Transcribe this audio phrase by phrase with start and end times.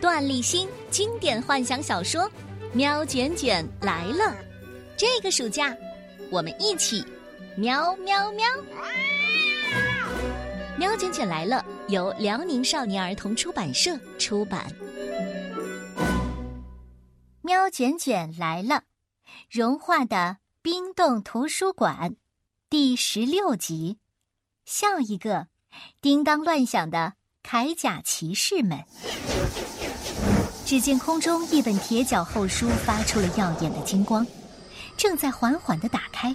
[0.00, 2.22] 段立新经典幻想小说
[2.72, 4.24] 《喵卷卷来了》，
[4.96, 5.74] 这个暑假
[6.30, 7.04] 我们一起
[7.56, 8.46] 喵喵喵！
[10.78, 14.66] 《喵卷卷来了》由辽宁少年儿童出版社出版。
[17.40, 18.74] 《喵卷卷来了》，
[19.50, 22.16] 融化的冰冻图书馆，
[22.68, 23.98] 第十六集。
[24.66, 25.46] 笑一个，
[26.02, 28.84] 叮当乱响的铠甲骑士们。
[30.66, 34.26] 只见空中一本铁脚厚书发出了耀眼的金光，
[34.96, 36.34] 正在缓缓的打开。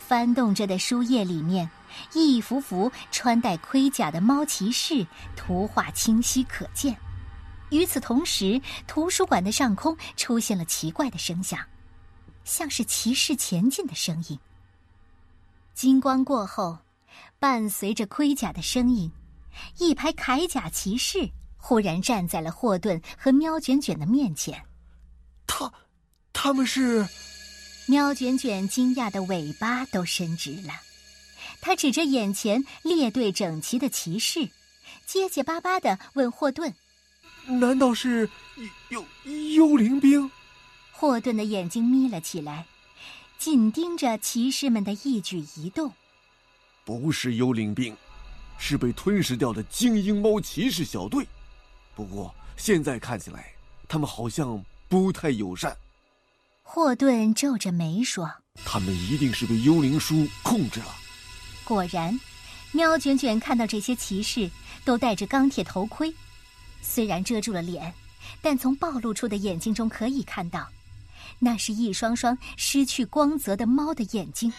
[0.00, 1.70] 翻动着的书页里面，
[2.12, 6.96] 一幅幅穿戴盔甲的猫骑士图画清晰可见。
[7.70, 11.60] 与此同时，图书馆的上空出现了奇怪的声响，
[12.42, 14.36] 像是骑士前进的声音。
[15.72, 16.78] 金光过后，
[17.38, 19.12] 伴随着盔甲的声音，
[19.78, 21.30] 一排铠甲骑士。
[21.68, 24.62] 忽然站在了霍顿和喵卷卷的面前。
[25.48, 25.72] 他，
[26.32, 27.04] 他们是？
[27.88, 30.74] 喵卷卷惊讶的尾巴都伸直了。
[31.60, 34.48] 他指着眼前列队整齐的骑士，
[35.06, 36.72] 结结巴巴的问霍顿
[37.58, 38.30] ：“难道是
[38.90, 39.04] 幽
[39.56, 40.30] 幽灵兵？”
[40.94, 42.64] 霍顿的眼睛眯了起来，
[43.38, 45.92] 紧盯着骑士们的一举一动。
[46.84, 47.96] 不是幽灵兵，
[48.56, 51.26] 是被吞噬掉的精英猫骑士小队。
[51.96, 53.52] 不过现在看起来，
[53.88, 55.74] 他们好像不太友善。
[56.62, 58.30] 霍顿皱着眉说
[58.66, 60.94] ：“他们一定是被幽灵叔控制了。”
[61.64, 62.18] 果然，
[62.72, 64.50] 喵卷卷看到这些骑士
[64.84, 66.14] 都戴着钢铁头盔，
[66.82, 67.92] 虽然遮住了脸，
[68.42, 70.68] 但从暴露出的眼睛中可以看到，
[71.38, 74.52] 那是一双双失去光泽的猫的眼睛。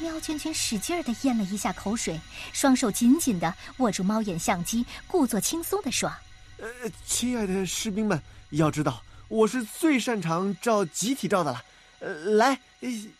[0.00, 2.20] 喵圈圈使劲的咽了一下口水，
[2.52, 6.10] 双手紧紧的握住猫眼相机，故作轻松的说
[6.58, 6.68] ：“呃，
[7.04, 11.64] 亲爱的士兵们，要知道我是最擅长照集体照的了。
[12.00, 12.60] 呃，来，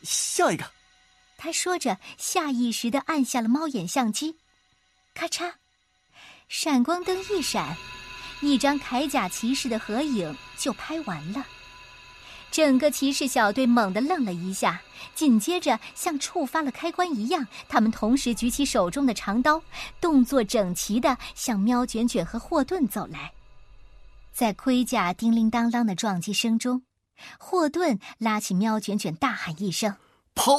[0.02, 0.64] 笑一个。”
[1.36, 4.36] 他说着，下意识的按下了猫眼相机，
[5.14, 5.52] 咔嚓，
[6.48, 7.76] 闪光灯一闪，
[8.40, 11.44] 一张铠甲骑士的合影就拍完了。
[12.50, 14.80] 整个骑士小队猛地愣了一下，
[15.14, 19.62] 紧接着像触发了开关一样，他们同时举起手中的长刀，
[20.00, 23.30] 动作整齐地向喵卷卷和霍顿走来。
[24.32, 26.82] 在盔甲叮铃当啷的撞击声中，
[27.38, 29.94] 霍顿拉起喵卷卷，大喊一声
[30.34, 30.56] ：“跑！”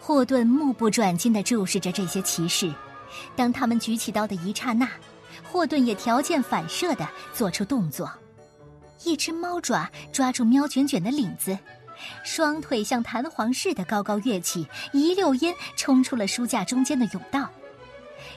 [0.00, 2.72] 霍顿目不转睛地注视着这些骑士，
[3.36, 4.88] 当他们举起刀的一刹那，
[5.42, 8.10] 霍顿也条件反射地做出动作。
[9.04, 11.58] 一只猫爪抓住喵卷卷的领子，
[12.24, 17.50] 双腿像弹簧似的高高跃起，一溜烟冲出了书架中间的甬道。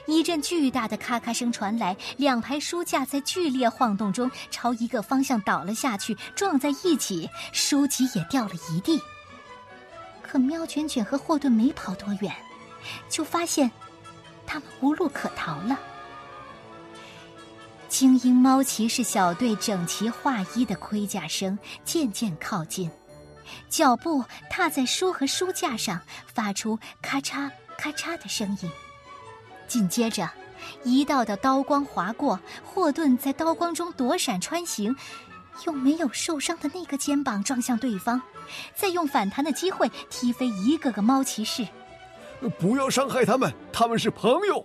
[0.06, 9.00] 一阵巨大的咔咔声传来，两排书架在剧烈晃动中朝一个方向倒了下去，撞在一起，书籍也掉了一地。
[10.22, 12.32] 可喵卷卷和霍顿没跑多远，
[13.08, 13.70] 就发现
[14.46, 15.78] 他们无路可逃了。
[17.98, 22.90] 精英猫骑士小队整齐划一的盔甲声渐渐靠近，
[23.70, 28.70] 脚步踏在书和书架上，发出咔嚓咔嚓的声音。
[29.66, 30.28] 紧接着，
[30.84, 34.94] 一道道刀光划过，霍顿在刀光中躲闪穿行，
[35.64, 38.20] 用没有受伤的那个肩膀撞向对方，
[38.74, 41.66] 再用反弹的机会踢飞一个个猫骑士。
[42.58, 44.62] 不要伤害他们，他们是朋友。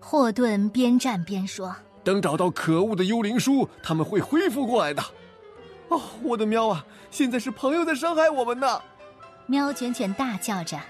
[0.00, 1.76] 霍顿边战边说。
[2.06, 5.02] 等找到可恶的幽灵书，他们会恢复过来的。
[5.88, 6.86] 哦，我的喵啊！
[7.10, 8.80] 现在是朋友在伤害我们呢！
[9.46, 10.80] 喵卷卷大叫着，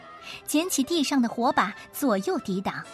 [0.46, 2.84] 捡起地上的火把，左右抵挡。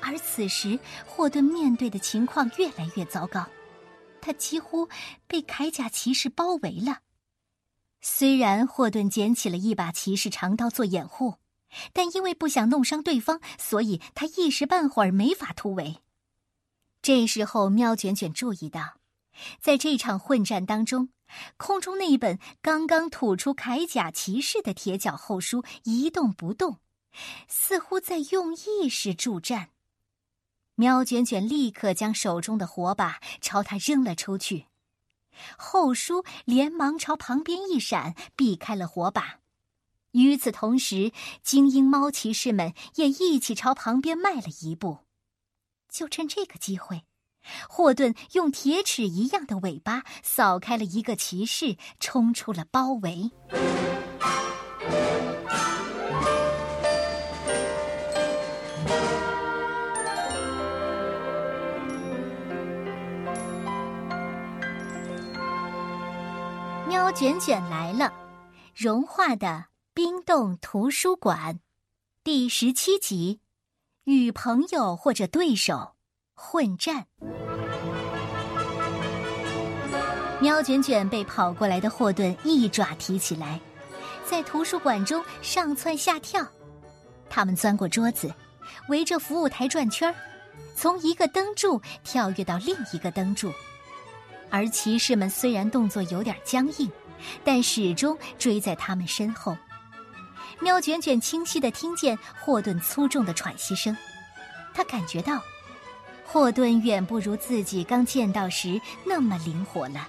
[0.00, 3.44] 而此时，霍顿面对的情况越来越糟糕，
[4.22, 4.88] 他几乎
[5.26, 7.00] 被铠甲骑士包围了。
[8.00, 11.34] 虽然霍顿捡起了一把骑士长刀做掩护，
[11.92, 15.98] 但因为不想弄伤对方，所以他一时半会儿没法突围。
[17.02, 18.98] 这时候，喵卷卷注意到，
[19.60, 21.08] 在这场混战当中，
[21.56, 26.78] 空中那一本刚刚吐出铠甲骑士的铁脚后书一动不动，
[27.48, 29.70] 似乎在用意识助战。
[30.76, 34.66] 喵卷卷立刻将手中的火把朝他扔了出去。
[35.58, 39.40] 后书连忙朝旁边一闪，避开了火把。
[40.12, 41.10] 与此同时，
[41.42, 44.98] 精英猫骑士们也一起朝旁边迈了一步。
[45.92, 47.04] 就趁这个机会，
[47.68, 53.30] 霍顿用铁齿一样的尾巴扫开了一个骑士，冲出了包围。
[66.88, 68.10] 喵卷卷来了，
[68.74, 71.60] 融化的冰冻图书馆，
[72.24, 73.40] 第十七集，
[74.04, 75.92] 与朋友或者对手
[76.34, 77.06] 混战。
[80.40, 83.60] 喵卷卷被跑过来的霍顿一爪提起来，
[84.24, 86.44] 在图书馆中上蹿下跳。
[87.30, 88.34] 他们钻过桌子，
[88.88, 90.14] 围着服务台转圈儿，
[90.74, 93.52] 从一个灯柱跳跃到另一个灯柱。
[94.50, 96.90] 而骑士们虽然动作有点僵硬，
[97.44, 99.56] 但始终追在他们身后。
[100.62, 103.96] 喵卷卷清晰的听见霍顿粗重的喘息声，
[104.72, 105.42] 他感觉到，
[106.24, 110.06] 霍顿远不如自己刚见到时那么灵活了。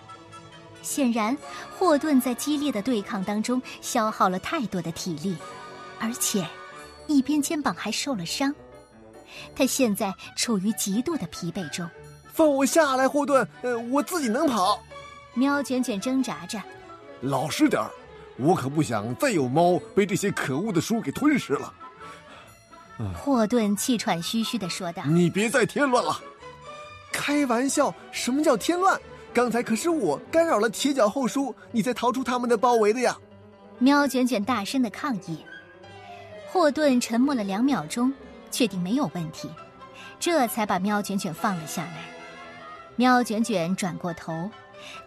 [0.84, 1.36] 显然，
[1.76, 5.36] 霍顿在激烈的对抗当中消耗了太多的体力，
[6.00, 6.46] 而且，
[7.08, 8.54] 一边肩膀还受了伤，
[9.56, 11.90] 他现在处于极度的疲惫中。
[12.32, 13.48] 放我下来，霍顿！
[13.64, 14.80] 呃，我自己能跑。
[15.34, 16.62] 喵卷卷挣扎着，
[17.22, 17.90] 老实点儿，
[18.38, 21.74] 我可不想再有猫被这些可恶的书给吞噬了。
[23.16, 26.20] 霍顿气喘吁吁的说道：“你别再添乱了。”
[27.12, 29.00] 开玩笑，什么叫添乱？
[29.34, 33.18] 刚才可是我干扰了铁脚后书，你才逃出他们的包围的呀！
[33.80, 35.44] 喵卷卷大声的抗议。
[36.48, 38.14] 霍顿沉默了两秒钟，
[38.52, 39.50] 确定没有问题，
[40.20, 42.06] 这才把喵卷卷放了下来。
[42.96, 44.50] 喵卷卷转过头，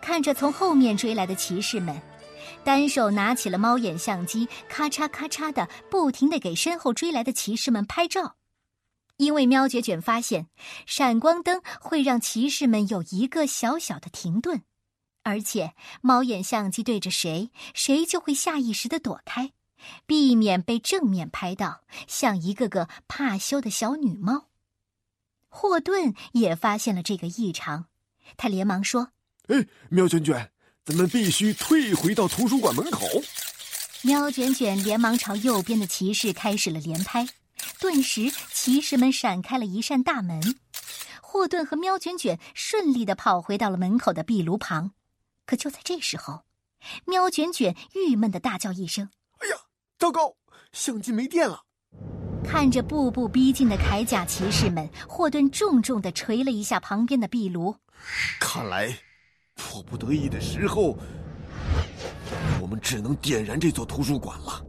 [0.01, 1.97] 看着从后面追来的骑士们，
[2.67, 8.35] 单手拿起了猫眼相机，咔嚓咔嚓的不停的给身后追来的骑士们拍照。
[9.19, 10.49] 因为喵卷卷发现，
[10.85, 14.63] 闪光灯会让骑士们有一个小小的停顿，
[15.23, 19.53] 而且猫眼相机对着谁，谁就会下意识的躲开，
[20.05, 24.49] 避免被正面拍到，像一个个怕羞的小女猫。
[25.49, 27.87] 霍顿也发现了这个异常，
[28.37, 29.13] 他连忙说
[29.47, 30.51] ：“哎，喵卷卷，
[30.87, 33.05] 咱们必须退回到图书馆门口。”
[34.03, 37.27] 喵卷卷连忙朝右边的骑士开始了连拍，
[37.81, 40.41] 顿时骑士们闪开了一扇大门。
[41.21, 44.93] 霍顿和喵卷卷顺利的跑回到了门口的壁炉旁，
[45.45, 46.45] 可就在这时候，
[47.05, 49.11] 喵卷卷郁闷的大叫一声
[49.43, 49.57] ：“哎呀，
[49.99, 50.37] 糟糕，
[50.73, 51.65] 相机没电了！”
[52.47, 57.75] 看着步步逼近的铠甲骑士们，霍顿重重的捶了一下旁边的壁炉。
[58.39, 58.97] 看来，
[59.57, 60.97] 迫不得已的时候，
[62.61, 64.65] 我们只能点燃这座图书馆了。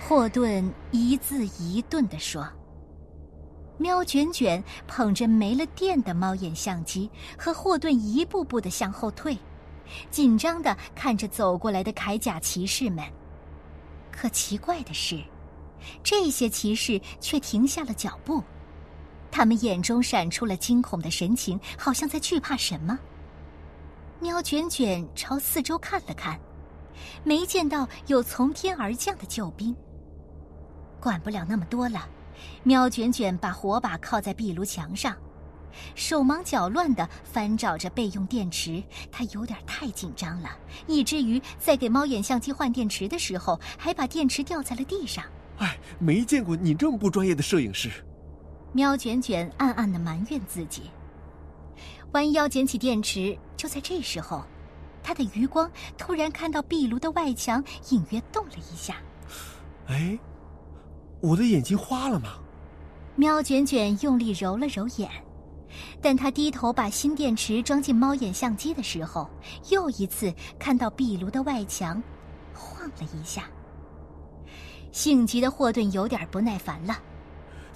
[0.00, 2.46] 霍顿一字一顿的说。
[3.78, 9.36] 喵卷卷捧着没了电的猫眼相机，和霍顿一步步的向后退，
[10.10, 13.04] 紧张的看着走过来的铠甲骑士们。
[14.10, 15.22] 可奇怪的是。
[16.04, 18.40] 这些骑士却停下了脚步，
[19.32, 22.96] 他们眼中闪出了惊恐的神情，好像在惧怕什么。
[24.22, 26.38] 喵卷卷朝四周看了看，
[27.24, 29.74] 没见到有从天而降的救兵。
[31.00, 32.08] 管不了那么多了，
[32.62, 35.16] 喵卷卷把火把靠在壁炉墙上，
[35.96, 38.80] 手忙脚乱地翻找着备用电池。
[39.10, 40.50] 他有点太紧张了，
[40.86, 45.24] 以至于在给猫眼相机换电池的时候，还把电池掉在了地上。
[45.58, 47.90] 哎，没见过你这么不专业的摄影师。
[48.72, 50.92] 喵卷卷暗暗的埋怨自己，
[52.12, 53.36] 弯腰捡起电池。
[53.56, 54.42] 就在这时候，
[55.02, 58.96] 他的余光突然看到壁炉的外墙隐约动了一下。
[59.86, 60.18] 哎，
[61.20, 62.38] 我的眼睛花了吗？
[63.14, 65.08] 喵卷卷用力揉了揉眼，
[66.00, 69.30] 但他低头把新电池装进猫眼相机的时候，
[69.70, 72.02] 又一次看到壁炉的外墙
[72.54, 73.44] 晃了一下。
[74.90, 76.98] 性急的霍顿有点不耐烦了，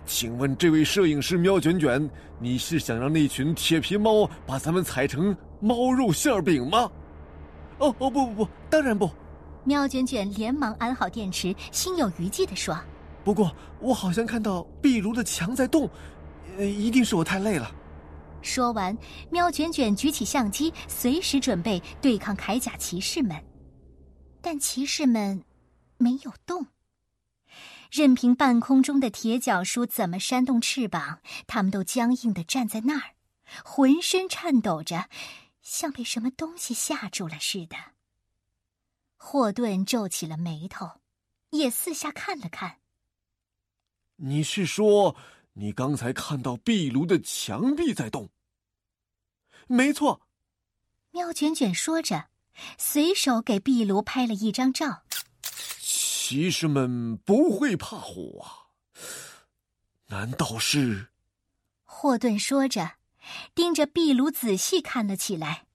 [0.07, 2.09] 请问这位摄影师喵卷卷，
[2.39, 6.91] 你是想让那群铁皮猫把咱们踩成猫肉馅饼吗？
[7.79, 9.11] 哦哦不不不，当然不。
[9.65, 12.79] 喵卷卷连忙安好电池，心有余悸地说
[13.25, 15.91] ：“不过我好像看到壁炉的墙在动，
[16.57, 17.71] 呃，一定是我太累了。”
[18.43, 18.97] 说完，
[19.29, 23.37] 喵卷卷举起相机，随时准备对抗铠甲骑士们。
[24.41, 25.43] 但骑士们
[25.99, 26.65] 没有动，
[27.91, 33.15] 任凭半空中的铁脚叔怎么扇动翅膀，它们都僵硬的站在那儿，
[33.65, 35.09] 浑身颤抖着，
[35.63, 37.77] 像被什么东西吓住了似的。
[39.17, 41.01] 霍顿皱起了眉头，
[41.51, 42.79] 也四下看了看。
[44.17, 45.17] 你是说，
[45.55, 48.29] 你刚才看到壁炉的墙壁在动？
[49.67, 50.23] 没错，
[51.11, 52.29] 喵卷卷说着，
[52.79, 55.03] 随手给壁炉拍了一张照。
[56.29, 58.67] 骑士们不会怕火啊？
[60.09, 61.07] 难道是？
[61.85, 62.95] 霍顿说着，
[63.55, 65.67] 盯着壁炉仔细看了起来。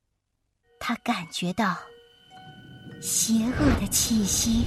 [0.77, 1.77] 他感觉到
[3.01, 4.65] 邪恶的气息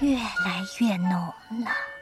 [0.00, 1.12] 越来越浓
[1.62, 1.93] 了。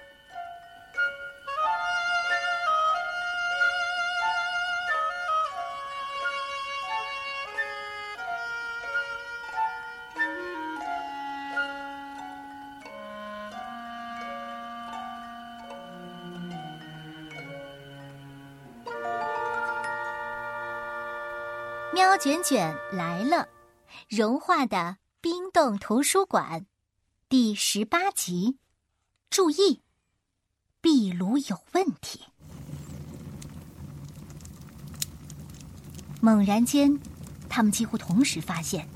[21.94, 23.46] 喵卷卷来了，
[24.08, 26.64] 融化的冰冻图书馆，
[27.28, 28.56] 第十八集。
[29.28, 29.82] 注意，
[30.80, 32.22] 壁炉有问题。
[36.22, 36.98] 猛然间，
[37.50, 38.88] 他们几乎同时发现，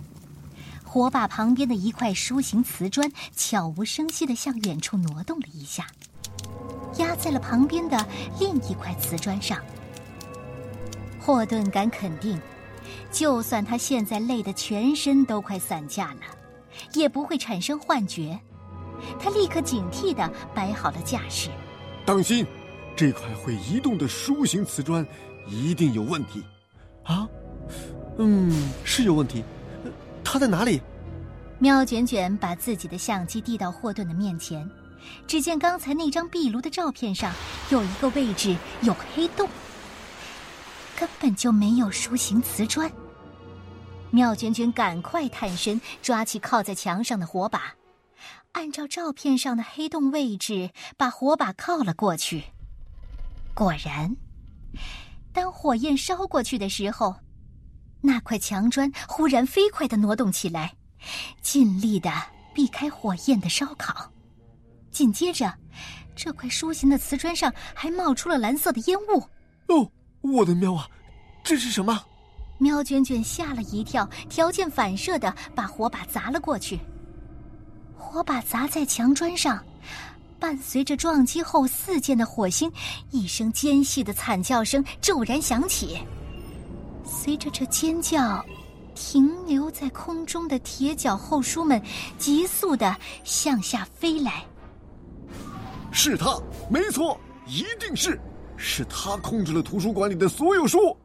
[0.83, 5.87] 火把旁边的一块书形瓷砖悄无声息的向远处挪动了一下，
[6.97, 8.09] 压在了旁边的
[8.41, 9.63] 另一块瓷砖上。
[11.21, 12.41] 霍顿敢肯定。
[13.11, 16.21] 就算他现在累得全身都快散架了，
[16.95, 18.39] 也不会产生幻觉。
[19.19, 21.51] 他立刻警惕地摆好了架势，
[22.05, 22.47] 当心，
[22.97, 25.07] 这块会移动的书形瓷砖
[25.47, 26.43] 一定有问题。
[27.05, 27.29] 啊，
[28.19, 29.45] 嗯，是有问题。
[30.25, 30.81] 它在哪里？
[31.59, 34.69] 喵卷卷把自己的相机递到霍顿的面前，
[35.27, 37.33] 只见刚才那张壁炉的照片上
[37.71, 39.49] 有一个位置有黑洞。
[40.97, 42.91] 根本就没有书形瓷砖。
[44.11, 47.75] 妙娟娟赶快探身，抓起靠在墙上的火把，
[48.53, 52.45] 按照照片上的黑洞位置，把火把靠了过去。
[53.53, 54.17] 果然，
[55.33, 57.15] 当火焰烧过去的时候，
[58.01, 60.75] 那块墙砖忽然飞快的挪动起来，
[61.43, 62.11] 尽力的
[62.55, 64.11] 避开火焰的烧烤。
[64.91, 65.53] 紧接着，
[66.15, 69.21] 这块书形的瓷砖上还冒出了蓝色的烟雾。
[69.69, 69.91] 哦。
[70.33, 70.89] 我的喵啊，
[71.45, 72.03] 这是什么？
[72.59, 76.81] 喵卷卷吓了一跳，条件反射的把火把砸了过去。
[77.97, 79.63] 火把砸在墙砖上，
[80.39, 82.73] 伴随着撞击后四溅的火星，
[83.11, 85.99] 一声尖细的惨叫声骤然响起。
[87.05, 88.45] 随着这尖叫，
[88.95, 91.81] 停留在空中的铁脚后书们
[92.19, 94.45] 急速的向下飞来。
[95.93, 96.41] 是他，
[96.71, 98.19] 没错，一定是。
[98.57, 100.97] 是他控制了图书馆里的所有书。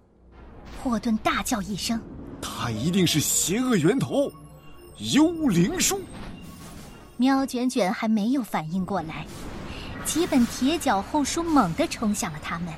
[0.84, 2.02] 霍顿大叫一声
[2.42, 4.32] ：“他一定是邪恶源头，
[4.98, 6.02] 幽灵书。”
[7.18, 9.26] 喵卷卷还没有反应过来，
[10.04, 12.74] 几本铁脚后书猛地冲向了他们。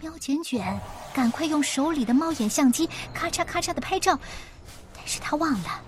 [0.00, 0.80] 喵卷卷
[1.12, 4.18] 赶快用手里的猫眼相机咔嚓咔嚓的拍照，
[4.94, 5.82] 但是他忘了，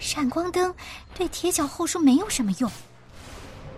[0.00, 0.74] 闪光灯
[1.14, 2.68] 对铁脚后书没有什么用。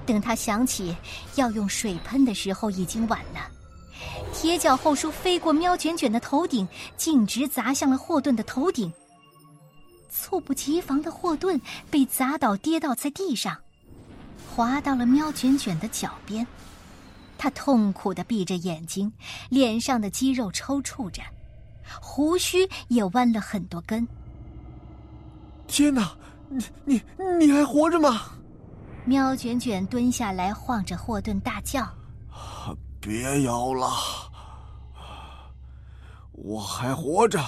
[0.07, 0.97] 等他想起
[1.35, 3.51] 要用水喷的时候，已经晚了。
[4.33, 8.93] 铁脚后书飞过喵卷卷的头顶，径直砸向了霍顿的头顶。
[10.09, 11.61] 猝不及防的霍顿
[11.91, 13.57] 被砸倒，跌倒在地上，
[14.55, 16.47] 滑到了喵卷卷的脚边。
[17.37, 19.13] 他痛苦的闭着眼睛，
[19.51, 21.23] 脸上的肌肉抽搐着，
[22.01, 24.07] 胡须也弯了很多根。
[25.67, 26.17] 天哪，
[26.49, 27.03] 你你
[27.39, 28.31] 你还活着吗？
[29.09, 31.89] 喵卷卷蹲下来，晃着霍顿大叫
[33.01, 33.89] ：“别咬了，
[36.33, 37.41] 我还活着，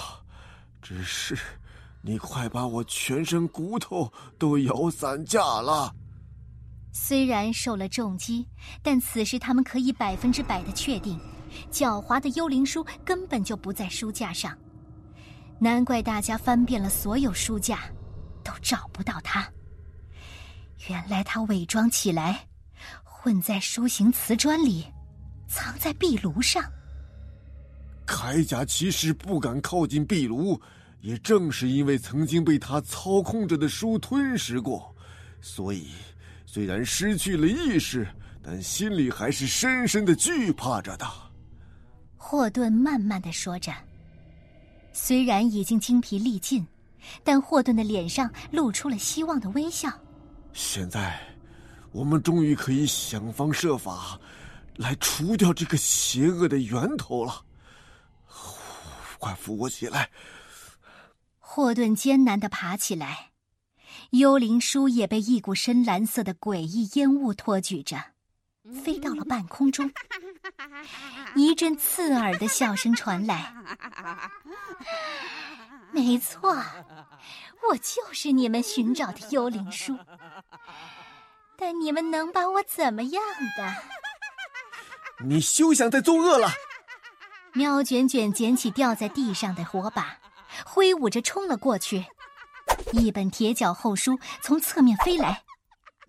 [0.81, 1.37] 只是
[2.01, 5.93] 你快把我全身骨头都摇散架了。”
[6.93, 8.47] 虽然受了重击，
[8.81, 11.19] 但此时他们可以百分之百的确定，
[11.69, 14.57] 狡猾的幽灵书根本就不在书架上。
[15.59, 17.81] 难怪大家翻遍了所有书架，
[18.45, 19.45] 都找不到它。
[20.89, 22.47] 原来他伪装起来，
[23.03, 24.85] 混在书形瓷砖里，
[25.47, 26.63] 藏在壁炉上。
[28.07, 30.59] 铠甲骑士不敢靠近壁炉，
[30.99, 34.93] 也正是因为曾经被他操控着的书吞噬过，
[35.41, 35.89] 所以
[36.47, 38.07] 虽然失去了意识，
[38.41, 41.05] 但心里还是深深的惧怕着的。
[42.17, 43.71] 霍顿慢慢的说着，
[44.91, 46.65] 虽然已经精疲力尽，
[47.23, 49.87] 但霍顿的脸上露出了希望的微笑。
[50.53, 51.19] 现在，
[51.91, 54.19] 我们终于可以想方设法，
[54.77, 57.45] 来除掉这个邪恶的源头了。
[59.17, 60.09] 快扶我起来！
[61.37, 63.31] 霍顿艰难的爬起来，
[64.11, 68.13] 幽灵书也被一股深蓝色的诡异烟雾托举着，
[68.83, 69.91] 飞到了半空中。
[71.35, 73.53] 一阵刺耳的笑声传来。
[75.91, 76.55] 没错，
[77.69, 79.97] 我就是你们寻找的幽灵书。
[81.57, 83.21] 但你们能把我怎么样
[83.57, 83.73] 的？
[85.25, 86.49] 你休想再作恶了！
[87.53, 90.17] 喵卷卷捡起掉在地上的火把。
[90.65, 92.05] 挥舞着冲了过去，
[92.91, 95.43] 一本铁脚厚书从侧面飞来，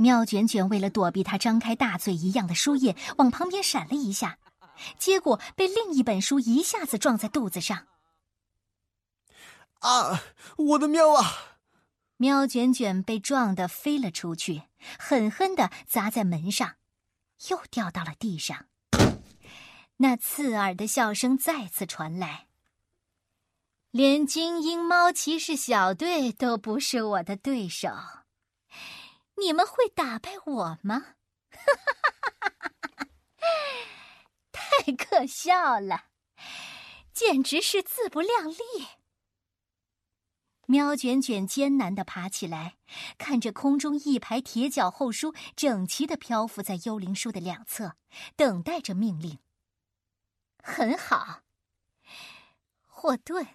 [0.00, 4.38] 喵卷卷为了躲避它张开大嘴一样的书页，往旁边闪了一下，
[4.98, 7.86] 结果被另一本书一下子撞在肚子上。
[9.80, 10.22] 啊，
[10.56, 11.58] 我的喵啊！
[12.16, 14.62] 喵卷卷被撞得飞了出去，
[14.98, 16.76] 狠狠地砸在门上，
[17.50, 18.66] 又掉到了地上。
[19.98, 22.46] 那刺耳的笑声再次传来。
[23.90, 27.90] 连精英猫骑士小队都不是我的对手，
[29.40, 31.16] 你们会打败我吗？
[31.50, 31.92] 哈哈
[32.40, 33.06] 哈哈哈
[34.52, 36.04] 太可笑了，
[37.12, 38.56] 简直是自不量力！
[40.66, 42.76] 喵卷卷艰难的爬起来，
[43.18, 47.96] 看着空中一排铁脚后书整齐的漂浮在幽灵树的两侧，
[48.36, 49.38] 等待着命令。
[50.62, 51.42] 很好，
[52.86, 53.46] 霍顿。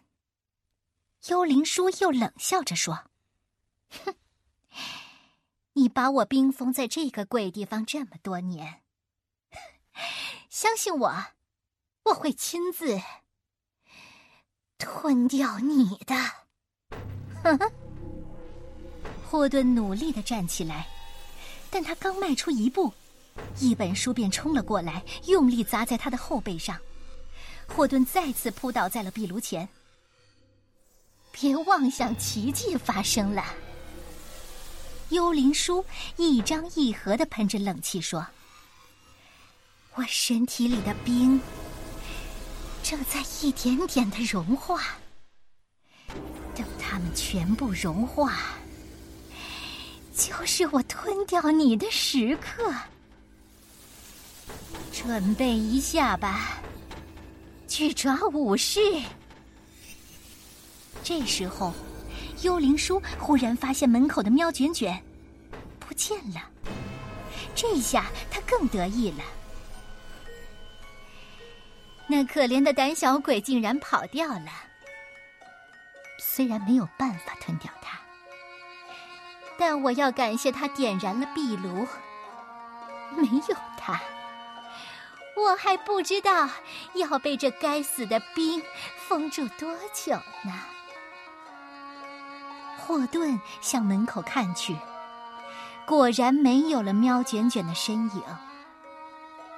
[1.28, 3.10] 幽灵叔又冷笑着说
[4.04, 4.16] ：“哼，
[5.78, 8.82] 你把我冰封在这个鬼地方这么多年，
[10.50, 11.14] 相信我，
[12.04, 13.02] 我会亲自
[14.78, 16.16] 吞掉你的。”
[17.44, 17.60] 哼！
[19.30, 20.88] 霍顿努力的站起来，
[21.70, 22.94] 但他刚迈出一步，
[23.60, 26.80] 一本书便冲了过来，用力砸在他的后背上。
[27.68, 29.68] 霍顿再次扑倒在了壁炉前。
[31.34, 33.44] 别妄想奇迹发生了！
[35.10, 35.86] 幽灵叔
[36.18, 38.26] 一张一合的喷着冷气说
[39.96, 41.40] ：“我身体里的冰
[42.82, 44.82] 正在一点点的融化，
[46.56, 48.34] 等它们全部融化，
[50.16, 52.74] 就是我吞掉你的时刻。
[54.92, 56.60] 准备一下吧，
[57.68, 58.80] 去抓武士。”
[61.04, 61.72] 这时候，
[62.46, 65.04] 幽灵叔忽然发现门口的喵卷卷
[65.80, 66.42] 不见了。
[67.56, 69.24] 这下他更得意了。
[72.08, 74.52] 那可怜的胆小鬼竟然跑掉了。
[76.20, 78.00] 虽然没有办法吞掉他，
[79.58, 81.88] 但我要感谢他点燃了壁炉。
[83.18, 84.00] 没有他，
[85.36, 86.48] 我还不知道
[86.94, 88.62] 要被这该死的冰
[89.08, 90.75] 封住多久呢。
[92.86, 94.78] 霍顿向门口看去，
[95.88, 98.22] 果然没有了喵卷卷的身影。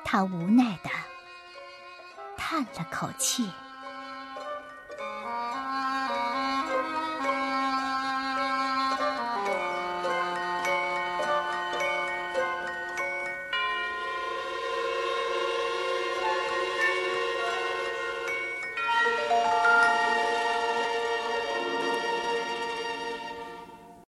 [0.05, 0.89] 他无奈的
[2.37, 3.51] 叹了口气。